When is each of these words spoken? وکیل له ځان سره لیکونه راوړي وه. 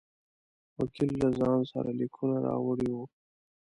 وکیل 0.79 1.11
له 1.21 1.29
ځان 1.39 1.59
سره 1.71 1.89
لیکونه 1.99 2.35
راوړي 2.47 2.89
وه. 2.95 3.05